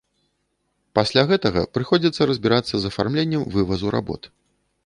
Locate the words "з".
2.77-2.83